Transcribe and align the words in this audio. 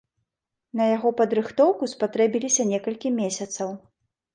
На 0.79 0.87
яго 0.95 1.11
падрыхтоўку 1.21 1.93
спатрэбіліся 1.95 2.69
некалькі 2.75 3.17
месяцаў. 3.23 3.69